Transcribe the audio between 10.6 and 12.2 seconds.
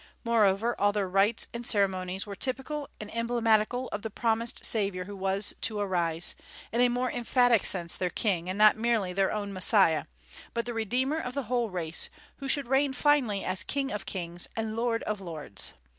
the Redeemer of the whole race,